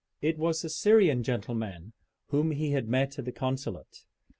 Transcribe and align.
It 0.19 0.39
was 0.39 0.63
the 0.63 0.69
Syrian 0.69 1.21
gentleman 1.21 1.93
whom 2.29 2.49
he 2.49 2.71
had 2.71 2.87
met 2.87 3.19
at 3.19 3.25
the 3.25 3.31
consulate. 3.31 4.03